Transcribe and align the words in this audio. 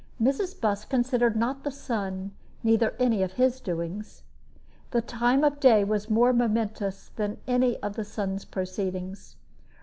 Mrs. 0.19 0.59
Busk 0.59 0.89
considered 0.89 1.35
not 1.35 1.63
the 1.63 1.69
sun, 1.69 2.31
neither 2.63 2.95
any 2.97 3.21
of 3.21 3.33
his 3.33 3.59
doings. 3.59 4.23
The 4.89 5.01
time 5.03 5.43
of 5.43 5.59
day 5.59 5.83
was 5.83 6.09
more 6.09 6.33
momentous 6.33 7.11
than 7.17 7.37
any 7.45 7.77
of 7.83 7.95
the 7.97 8.03
sun's 8.03 8.43
proceedings. 8.43 9.35